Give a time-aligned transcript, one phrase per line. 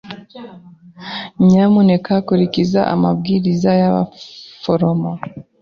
[1.45, 5.11] Nyamuneka kurikiza amabwiriza y'abaforomo.